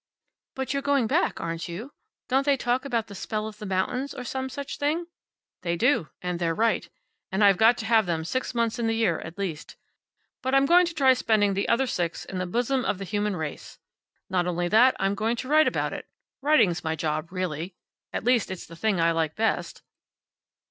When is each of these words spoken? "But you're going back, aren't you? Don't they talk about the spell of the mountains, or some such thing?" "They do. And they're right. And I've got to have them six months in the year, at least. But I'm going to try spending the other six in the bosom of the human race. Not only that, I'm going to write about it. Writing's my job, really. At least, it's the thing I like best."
"But 0.55 0.73
you're 0.73 0.81
going 0.81 1.05
back, 1.05 1.39
aren't 1.39 1.67
you? 1.67 1.93
Don't 2.27 2.43
they 2.43 2.57
talk 2.57 2.85
about 2.85 3.05
the 3.05 3.13
spell 3.13 3.47
of 3.47 3.59
the 3.59 3.67
mountains, 3.67 4.15
or 4.15 4.23
some 4.23 4.49
such 4.49 4.79
thing?" 4.79 5.05
"They 5.61 5.75
do. 5.77 6.09
And 6.23 6.39
they're 6.39 6.55
right. 6.55 6.89
And 7.31 7.43
I've 7.43 7.59
got 7.59 7.77
to 7.77 7.85
have 7.85 8.07
them 8.07 8.25
six 8.25 8.55
months 8.55 8.79
in 8.79 8.87
the 8.87 8.95
year, 8.95 9.19
at 9.19 9.37
least. 9.37 9.75
But 10.41 10.55
I'm 10.55 10.65
going 10.65 10.87
to 10.87 10.95
try 10.95 11.13
spending 11.13 11.53
the 11.53 11.69
other 11.69 11.85
six 11.85 12.25
in 12.25 12.39
the 12.39 12.47
bosom 12.47 12.83
of 12.83 12.97
the 12.97 13.03
human 13.03 13.35
race. 13.35 13.77
Not 14.27 14.47
only 14.47 14.67
that, 14.69 14.95
I'm 14.99 15.13
going 15.13 15.35
to 15.35 15.47
write 15.47 15.67
about 15.67 15.93
it. 15.93 16.07
Writing's 16.41 16.83
my 16.83 16.95
job, 16.95 17.31
really. 17.31 17.75
At 18.11 18.23
least, 18.23 18.49
it's 18.49 18.65
the 18.65 18.75
thing 18.75 18.99
I 18.99 19.11
like 19.11 19.35
best." 19.35 19.83